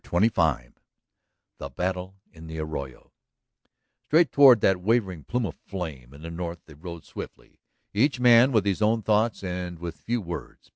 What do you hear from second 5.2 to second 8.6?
plume of flame in the north they rode swiftly, each man